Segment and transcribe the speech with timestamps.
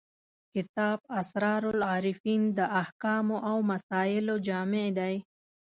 [0.53, 5.15] کتاب اسرار العارفین د احکامو او مسایلو جامع دی.